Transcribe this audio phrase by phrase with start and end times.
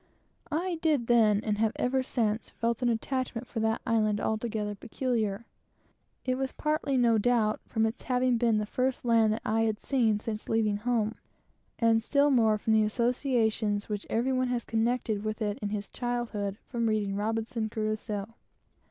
[0.49, 5.45] I did then, and have ever since, felt an attachment for that island, altogether peculiar.
[6.25, 9.79] It was partly, no doubt, from its having been the first land that I had
[9.79, 11.17] seen since leaving home,
[11.77, 15.81] and still more from the associations which every one has connected with it in their
[15.83, 18.33] childhood from reading Robinson Crusoe.